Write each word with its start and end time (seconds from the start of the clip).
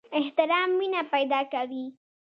احترام 0.19 0.69
مینه 0.79 1.01
پیدا 1.13 1.41
کوي 1.53 1.85